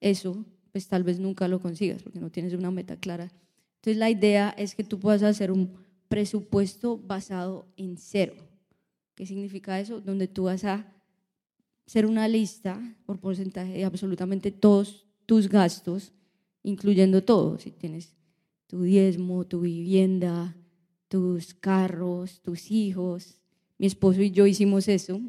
[0.00, 3.30] eso pues tal vez nunca lo consigas porque no tienes una meta clara.
[3.76, 5.72] Entonces la idea es que tú puedas hacer un
[6.08, 8.34] presupuesto basado en cero.
[9.14, 10.00] ¿Qué significa eso?
[10.00, 10.86] Donde tú vas a
[11.90, 16.12] hacer una lista por porcentaje de absolutamente todos tus gastos,
[16.62, 17.58] incluyendo todo.
[17.58, 18.14] Si tienes
[18.68, 20.56] tu diezmo, tu vivienda,
[21.08, 23.40] tus carros, tus hijos.
[23.76, 25.20] Mi esposo y yo hicimos eso.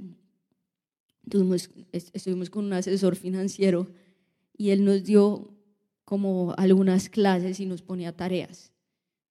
[2.14, 3.88] estuvimos con un asesor financiero
[4.56, 5.58] y él nos dio
[6.06, 8.72] como algunas clases y nos ponía tareas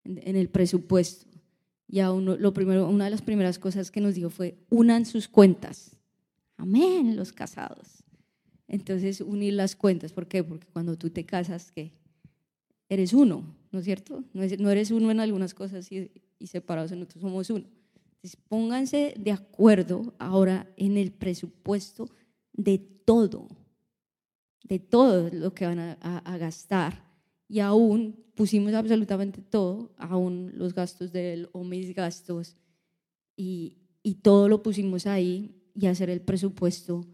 [0.03, 1.29] en, el presupuesto.
[1.87, 5.29] Y a lo primero, una de las primeras cosas que nos dijo fue, unan sus
[5.29, 6.00] cuentas.
[6.61, 8.05] Amén, los casados.
[8.69, 10.13] Entonces, unir las cuentas.
[10.13, 10.45] ¿Por qué?
[10.45, 11.93] Porque cuando tú te casas, ¿qué?
[12.89, 14.25] Eres uno, ¿no es cierto?
[14.33, 17.67] No, eres uno en algunas cosas y, y separados en otros somos uno.
[18.17, 22.11] Entonces, pónganse de acuerdo ahora en el presupuesto
[22.53, 23.49] de todo
[24.71, 27.05] de todo lo que van a, gastar
[27.49, 32.57] y aún pusimos absolutamente todo, aún los gastos de él o mis gastos,
[33.37, 37.07] y, y todo lo pusimos ahí y hacer el presupuesto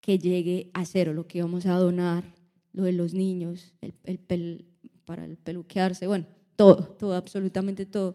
[0.00, 2.34] que llegue a cero, lo que íbamos a donar,
[2.72, 4.66] lo de los niños, el, el
[5.04, 8.14] para el peluquearse, bueno, todo, todo, absolutamente todo.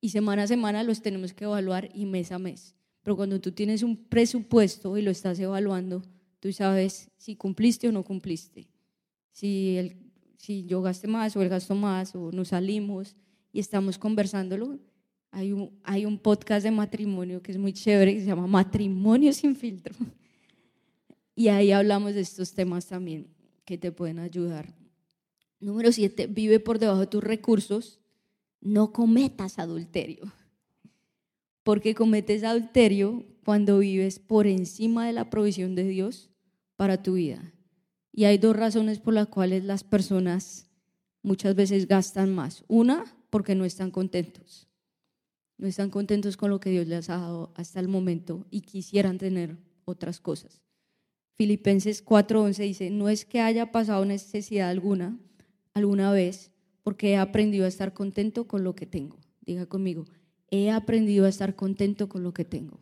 [0.00, 2.74] Y semana a semana los tenemos que evaluar y mes a mes.
[3.02, 6.02] Pero cuando tú tienes un presupuesto y lo estás evaluando,
[6.40, 8.68] tú sabes si cumpliste o no cumpliste.
[9.30, 9.96] Si, el,
[10.38, 13.14] si yo gasté más o él gastó más o nos salimos
[13.52, 14.78] y estamos conversándolo.
[15.34, 19.32] Hay un, hay un podcast de matrimonio que es muy chévere que se llama Matrimonio
[19.32, 19.94] sin filtro.
[21.36, 23.26] Y ahí hablamos de estos temas también
[23.64, 24.72] que te pueden ayudar.
[25.58, 27.98] Número siete, vive por debajo de tus recursos.
[28.60, 30.32] No cometas adulterio.
[31.64, 36.30] Porque cometes adulterio cuando vives por encima de la provisión de Dios
[36.76, 37.52] para tu vida.
[38.12, 40.70] Y hay dos razones por las cuales las personas
[41.20, 42.62] muchas veces gastan más.
[42.68, 44.68] Una, porque no están contentos.
[45.56, 49.18] No están contentos con lo que Dios les ha dado hasta el momento y quisieran
[49.18, 50.60] tener otras cosas.
[51.36, 55.18] Filipenses 4:11 dice, no es que haya pasado necesidad alguna
[55.74, 59.18] alguna vez, porque he aprendido a estar contento con lo que tengo.
[59.42, 60.06] Diga conmigo,
[60.50, 62.78] he aprendido a estar contento con lo que tengo.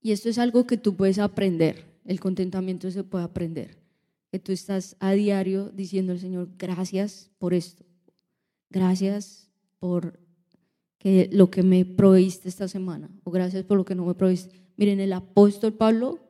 [0.00, 3.78] Y esto es algo que tú puedes aprender, el contentamiento se puede aprender,
[4.32, 7.84] que tú estás a diario diciendo al Señor, gracias por esto,
[8.68, 9.51] gracias
[9.82, 10.20] por
[10.96, 14.54] que lo que me proveíste esta semana, o gracias por lo que no me proveíste.
[14.76, 16.20] Miren, el apóstol Pablo,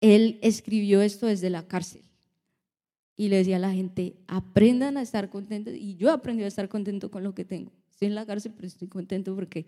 [0.00, 2.00] él escribió esto desde la cárcel
[3.18, 5.74] y le decía a la gente, aprendan a estar contentos.
[5.74, 7.70] Y yo aprendí a estar contento con lo que tengo.
[7.90, 9.66] Estoy en la cárcel, pero estoy contento porque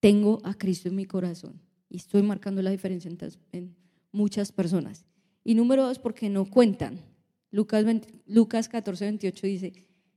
[0.00, 3.08] tengo a Cristo en mi corazón y estoy marcando la diferencia
[3.52, 3.76] en,
[4.10, 5.04] muchas personas.
[5.44, 6.98] Y número dos, porque no cuentan.
[7.52, 7.86] Lucas,
[8.26, 9.72] Lucas 14, 28 dice,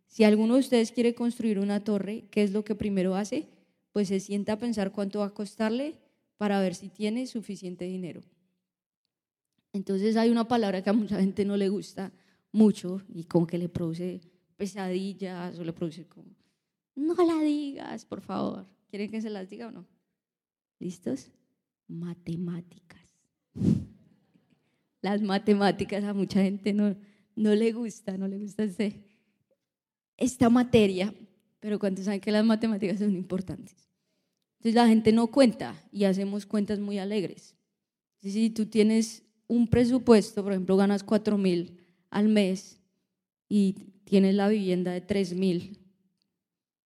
[0.07, 3.49] si alguno de ustedes quiere construir una torre, ¿qué es lo que primero hace?
[3.91, 5.97] Pues se sienta a pensar cuánto va a costarle
[6.37, 8.21] para ver si tiene suficiente dinero.
[9.73, 12.13] Entonces hay una palabra que a mucha gente no le gusta
[12.51, 14.21] mucho y como que le produce
[14.55, 16.33] pesadillas o le produce como,
[16.95, 18.65] no la digas, por favor.
[18.89, 19.85] ¿Quieren que se las diga o no?
[20.79, 21.31] ¿Listos?
[21.87, 23.19] Matemáticas.
[25.01, 26.95] Las matemáticas a mucha gente no,
[27.35, 29.03] no le gusta, no le gusta este,
[30.17, 31.13] esta materia,
[31.59, 33.75] pero cuando saben que las matemáticas son importantes.
[34.59, 37.55] Entonces la gente no cuenta y hacemos cuentas muy alegres.
[38.19, 41.77] Si tú tienes un presupuesto, por ejemplo, ganas 4 mil
[42.09, 42.79] al mes
[43.47, 43.73] y
[44.05, 45.79] tienes la vivienda de 3 mil,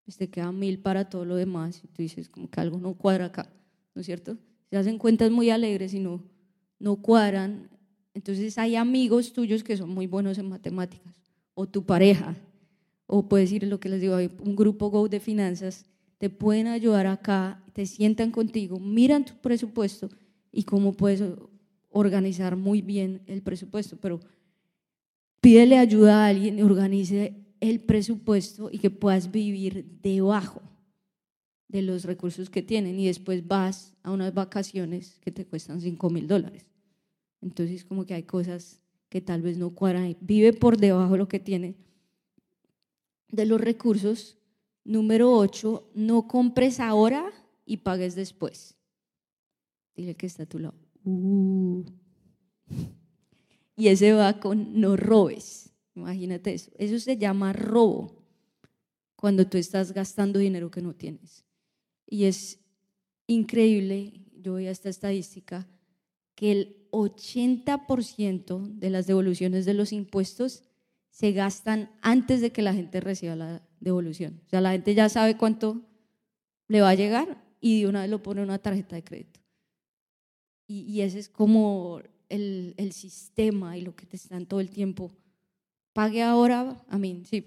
[0.03, 2.95] pues te quedan mil para todo lo demás y tú dices como que algo no
[2.95, 3.49] cuadra acá,
[3.93, 4.37] ¿no es cierto?
[4.69, 6.23] Se hacen cuentas muy alegres y no,
[6.79, 7.69] no cuadran.
[8.13, 11.15] Entonces hay amigos tuyos que son muy buenos en matemáticas
[11.53, 12.35] o tu pareja
[13.11, 15.85] o puedes ir lo que les digo, hay un grupo Go de finanzas,
[16.17, 20.09] te pueden ayudar acá, te sientan contigo, miran tu presupuesto
[20.51, 21.23] y cómo puedes
[21.89, 24.19] organizar muy bien el presupuesto, pero
[25.41, 30.61] Pídele ayuda a alguien y organice el presupuesto y que puedas vivir debajo
[31.69, 36.09] de los recursos que tienen y después vas a unas vacaciones que te cuestan 5
[36.09, 36.65] mil dólares.
[37.41, 40.17] Entonces como que hay cosas que tal vez no cuadran.
[40.19, 41.75] Vive por debajo de lo que tiene.
[43.29, 44.37] De los recursos,
[44.83, 47.31] número 8, no compres ahora
[47.65, 48.75] y pagues después.
[49.95, 50.75] Dile que está a tu lado.
[51.03, 51.83] Uh
[53.75, 55.71] y ese va con no robes.
[55.95, 56.71] Imagínate eso.
[56.77, 58.19] Eso se llama robo
[59.15, 61.45] cuando tú estás gastando dinero que no tienes.
[62.05, 62.59] Y es
[63.27, 65.67] increíble, yo voy a esta estadística,
[66.35, 70.63] que el 80% de las devoluciones de los impuestos
[71.09, 74.41] se gastan antes de que la gente reciba la devolución.
[74.45, 75.81] O sea, la gente ya sabe cuánto
[76.67, 79.39] le va a llegar y de una vez lo pone en una tarjeta de crédito.
[80.67, 84.69] Y, y ese es como el, el, sistema y lo que te están todo el
[84.69, 85.11] tiempo.
[85.93, 87.45] Pague ahora, a mí, sí,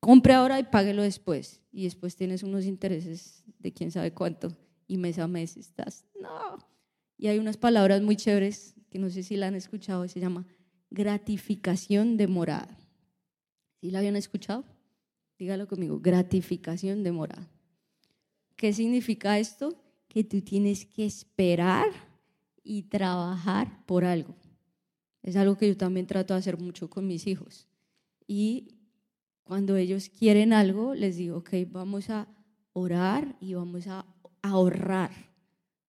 [0.00, 1.60] compre ahora y páguelo después.
[1.70, 4.56] Y después tienes unos intereses de quién sabe cuánto
[4.88, 6.58] y mes a mes estás, no.
[7.16, 10.46] Y hay unas palabras muy chéveres que no sé si la han escuchado, se llama
[10.90, 12.78] gratificación demorada.
[13.80, 14.64] ¿Sí la habían escuchado?
[15.38, 17.48] Dígalo conmigo, gratificación demorada.
[18.56, 19.80] ¿Qué significa esto?
[20.08, 21.88] Que tú tienes que esperar
[22.64, 24.34] y trabajar por algo.
[25.22, 27.68] Es algo que yo también trato de hacer mucho con mis hijos.
[28.26, 28.74] Y
[29.44, 32.28] cuando ellos quieren algo, les digo, ok, vamos a
[32.72, 34.06] orar y vamos a
[34.42, 35.10] ahorrar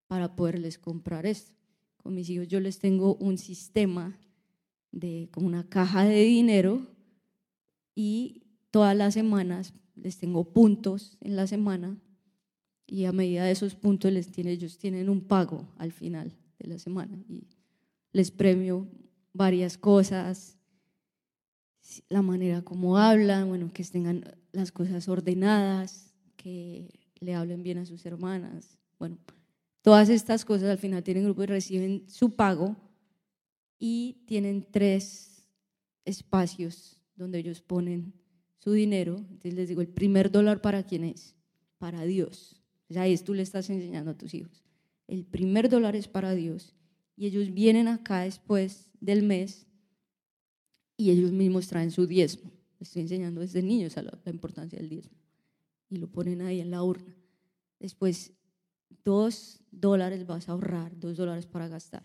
[0.08, 1.54] para poderles comprar esto.
[1.98, 4.18] Con mis hijos yo les tengo un sistema
[4.92, 6.88] de como una caja de dinero
[7.96, 11.98] y todas las semanas les tengo puntos en la semana
[12.88, 16.68] y a medida de esos puntos les tiene, ellos tienen un pago al final de
[16.68, 17.48] la semana y
[18.12, 18.88] les premio
[19.34, 20.58] varias cosas,
[22.10, 27.86] la manera como hablan, bueno, que tengan las cosas ordenadas, que le hablen bien a
[27.86, 29.18] sus hermanas, bueno,
[29.82, 32.76] todas estas cosas al final tienen grupo y reciben su pago
[33.80, 35.48] y tienen tres
[36.04, 38.14] espacios donde ellos ponen
[38.58, 39.18] su dinero.
[39.18, 41.36] Entonces les digo, el primer dólar para quién es?
[41.78, 42.62] Para Dios.
[42.90, 44.64] O sea, ahí tú le estás enseñando a tus hijos.
[45.08, 46.76] El primer dólar es para Dios
[47.16, 49.66] y ellos vienen acá después del mes
[50.98, 52.52] y ellos mismos traen su diezmo.
[52.80, 55.18] estoy enseñando desde niños a la, la importancia del diezmo
[55.90, 57.16] y lo ponen ahí en la urna.
[57.80, 58.34] Después,
[59.06, 62.04] dos dólares vas a ahorrar, dos dólares para gastar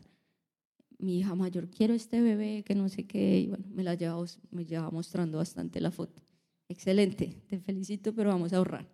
[1.05, 4.91] mi hija mayor, quiero este bebé, que no sé qué, y bueno, me la lleva,
[4.91, 6.23] mostrando bastante la foto.
[6.69, 8.89] Excelente, te felicito, pero vamos a ahorrar.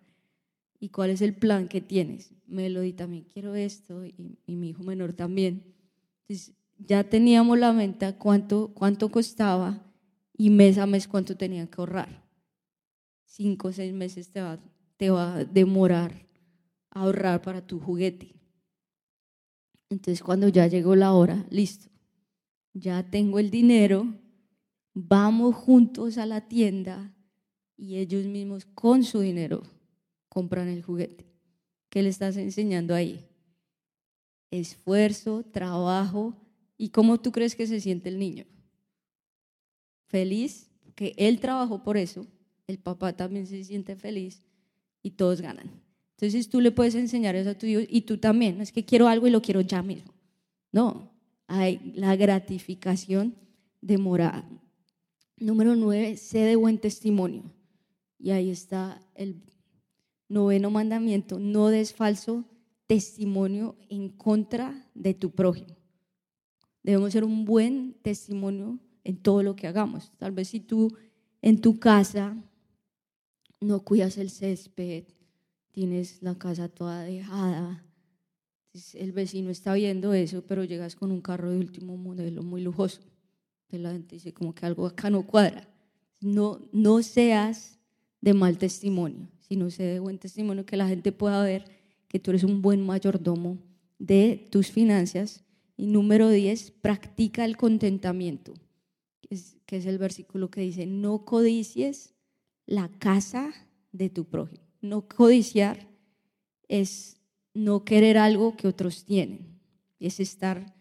[0.79, 2.33] ¿Y cuál es el plan que tienes?
[2.47, 5.63] Melody también quiero esto y, mi hijo menor también.
[6.27, 9.81] Entonces, ya teníamos la venta cuánto, cuánto costaba
[10.35, 12.25] y mes a mes cuánto tenían que ahorrar.
[13.25, 14.59] Cinco o seis meses te va,
[14.97, 16.27] te va a demorar
[16.89, 18.35] ahorrar para tu juguete.
[19.89, 21.90] Entonces, cuando ya llegó la hora, listo,
[22.73, 24.13] ya tengo el dinero,
[24.93, 27.13] vamos juntos a la tienda
[27.77, 29.63] y ellos mismos con su dinero
[30.29, 31.25] compran el juguete.
[31.89, 33.25] ¿Qué le estás enseñando ahí?
[34.49, 36.35] Esfuerzo, trabajo
[36.77, 38.45] y cómo tú crees que se siente el niño.
[40.07, 42.27] Feliz, que él trabajó por eso,
[42.67, 44.41] el papá también se siente feliz
[45.03, 45.69] y todos ganan.
[46.11, 48.85] Entonces tú le puedes enseñar eso a tu hijo y tú también, no es que
[48.85, 50.13] quiero algo y lo quiero ya mismo.
[50.71, 51.10] No,
[51.51, 53.35] hay la gratificación
[53.81, 54.47] demorada.
[55.37, 57.43] Número nueve, sé de buen testimonio.
[58.17, 59.43] Y ahí está el
[60.29, 62.45] noveno mandamiento, no des falso
[62.87, 65.75] testimonio en contra de tu prójimo.
[66.83, 70.11] Debemos ser un buen testimonio en todo lo que hagamos.
[70.17, 70.95] Tal vez si tú
[71.41, 72.37] en tu casa
[73.59, 75.03] no cuidas el césped,
[75.71, 77.83] tienes la casa toda dejada,
[78.93, 83.01] el vecino está viendo eso, pero llegas con un carro de último modelo muy lujoso.
[83.63, 85.67] Entonces la gente dice como que algo acá no cuadra.
[86.21, 87.79] No, no seas
[88.21, 91.65] de mal testimonio, sino sé de buen testimonio, que la gente pueda ver
[92.07, 93.57] que tú eres un buen mayordomo
[93.97, 95.43] de tus finanzas.
[95.77, 98.53] Y número 10, practica el contentamiento,
[99.21, 102.13] que es, que es el versículo que dice, no codicies
[102.65, 103.51] la casa
[103.91, 104.63] de tu prójimo.
[104.81, 105.87] No codiciar
[106.67, 107.20] es
[107.53, 109.59] no querer algo que otros tienen,
[109.99, 110.73] es estar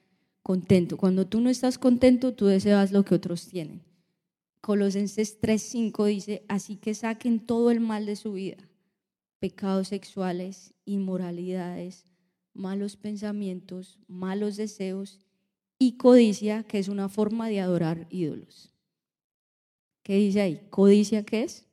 [0.42, 0.96] contento.
[0.96, 3.82] Cuando tú no estás contento, tú deseas lo que otros tienen.
[4.60, 8.58] Colosenses 3:5 dice, así que saquen todo el mal de su vida,
[9.38, 12.06] pecados sexuales, inmoralidades,
[12.52, 15.20] malos pensamientos, malos deseos
[15.78, 18.74] y codicia, que es una forma de adorar ídolos.
[20.02, 20.66] ¿Qué dice ahí?
[20.70, 21.66] ¿Codicia qué es?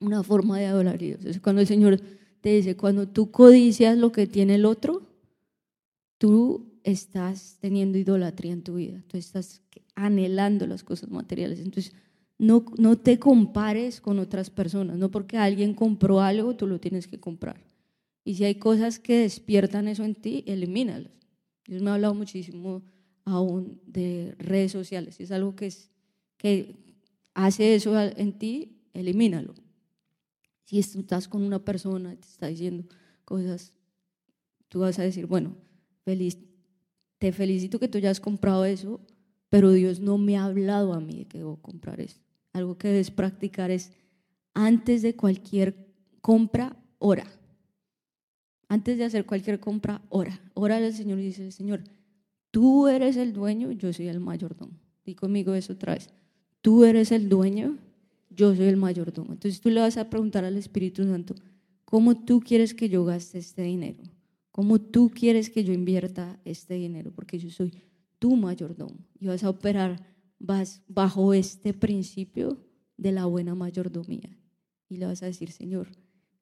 [0.00, 1.38] Una forma de adorar ídolos.
[1.40, 2.00] cuando el Señor
[2.42, 5.06] te dice, cuando tú codicias lo que tiene el otro,
[6.18, 9.62] tú estás teniendo idolatría en tu vida, tú estás
[9.94, 11.60] anhelando las cosas materiales.
[11.60, 11.94] Entonces,
[12.38, 17.06] no, no te compares con otras personas, no porque alguien compró algo, tú lo tienes
[17.06, 17.62] que comprar.
[18.24, 21.12] Y si hay cosas que despiertan eso en ti, elimínalas.
[21.66, 22.82] Dios me ha hablado muchísimo
[23.24, 25.14] aún de redes sociales.
[25.14, 25.72] Si es algo que,
[26.36, 26.74] que
[27.34, 29.54] hace eso en ti, elimínalo.
[30.80, 32.84] Si estás con una persona, te está diciendo
[33.26, 33.74] cosas,
[34.68, 35.54] tú vas a decir, bueno,
[36.04, 36.38] feliz,
[37.18, 39.00] te felicito que tú ya has comprado eso,
[39.50, 42.20] pero Dios no me ha hablado a mí de que debo comprar eso.
[42.54, 43.92] Algo que debes practicar es,
[44.54, 47.26] antes de cualquier compra, ora.
[48.68, 50.40] Antes de hacer cualquier compra, ora.
[50.54, 51.84] Ora al Señor y dice, Señor,
[52.50, 54.72] tú eres el dueño, yo soy el mayordomo.
[55.04, 56.08] Di conmigo eso otra vez.
[56.62, 57.76] Tú eres el dueño,
[58.34, 59.32] yo soy el mayordomo.
[59.32, 61.34] Entonces tú le vas a preguntar al Espíritu Santo,
[61.84, 64.02] ¿cómo tú quieres que yo gaste este dinero?
[64.50, 67.12] ¿Cómo tú quieres que yo invierta este dinero?
[67.14, 67.72] Porque yo soy
[68.18, 70.12] tu mayordomo y vas a operar
[70.42, 72.58] vas bajo este principio
[72.96, 74.36] de la buena mayordomía.
[74.88, 75.88] Y le vas a decir, Señor,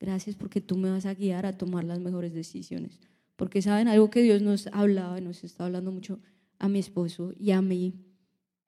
[0.00, 2.98] gracias porque tú me vas a guiar a tomar las mejores decisiones.
[3.36, 6.18] Porque saben, algo que Dios nos hablaba, nos está hablando mucho
[6.58, 7.94] a mi esposo y a mí,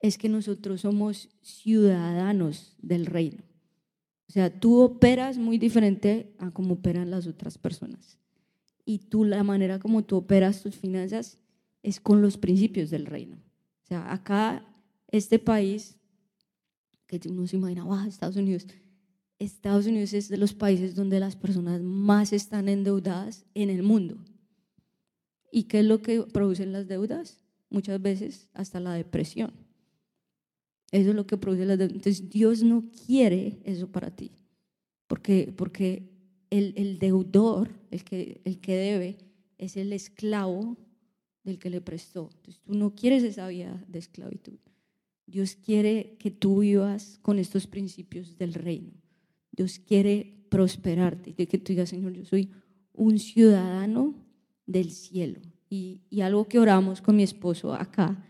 [0.03, 3.41] es que nosotros somos ciudadanos del reino.
[4.27, 8.19] O sea, tú operas muy diferente a como operan las otras personas.
[8.85, 11.39] Y tú, la manera como tú operas tus finanzas
[11.83, 13.37] es con los principios del reino.
[13.37, 14.65] O sea, acá
[15.07, 15.95] este país,
[17.07, 18.67] que uno se imagina, wow, Estados Unidos,
[19.39, 24.17] Estados Unidos es de los países donde las personas más están endeudadas en el mundo.
[25.49, 27.39] ¿Y qué es lo que producen las deudas?
[27.69, 29.62] Muchas veces hasta la depresión.
[30.93, 31.89] Eso es lo que produce deudas.
[31.89, 34.31] Entonces Dios no quiere eso para ti,
[35.07, 36.07] porque, porque
[36.51, 39.17] el, el deudor, el que, el que debe,
[39.57, 40.77] es el esclavo
[41.43, 42.29] del que le prestó.
[42.35, 44.59] Entonces tú no quieres esa vida de esclavitud.
[45.25, 48.91] Dios quiere que tú vivas con estos principios del reino.
[49.51, 52.51] Dios quiere prosperarte y que tú digas, Señor, yo soy
[52.93, 54.13] un ciudadano
[54.67, 55.41] del cielo.
[55.71, 58.23] Y, y algo que oramos con mi esposo acá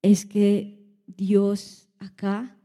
[0.00, 2.56] es que Dios acá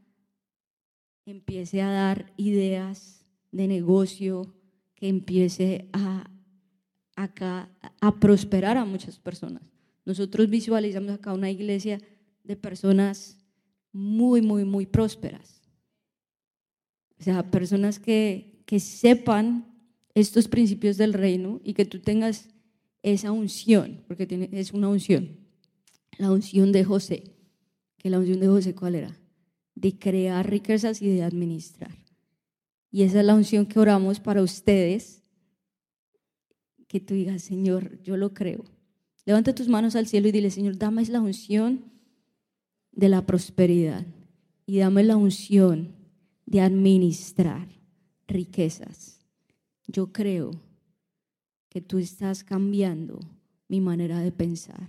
[1.26, 4.54] empiece a dar ideas de negocio,
[4.94, 6.30] que empiece a
[7.22, 7.68] acá
[8.00, 9.62] a prosperar a muchas personas.
[10.04, 12.00] Nosotros visualizamos acá una iglesia
[12.44, 13.38] de personas
[13.92, 15.60] muy, muy, muy prósperas.
[17.18, 19.66] O sea, personas que, que sepan
[20.14, 22.48] estos principios del reino y que tú tengas
[23.02, 25.36] esa unción, porque es una unción,
[26.16, 27.24] la unción de José.
[28.00, 29.14] Que la unción de José, ¿cuál era?
[29.74, 31.94] De crear riquezas y de administrar.
[32.90, 35.22] Y esa es la unción que oramos para ustedes
[36.88, 38.64] que tú digas, Señor, yo lo creo.
[39.26, 41.84] Levanta tus manos al cielo y dile, Señor, dame la unción
[42.90, 44.06] de la prosperidad
[44.64, 45.94] y dame la unción
[46.46, 47.68] de administrar
[48.26, 49.20] riquezas.
[49.86, 50.50] Yo creo
[51.68, 53.20] que tú estás cambiando
[53.68, 54.88] mi manera de pensar.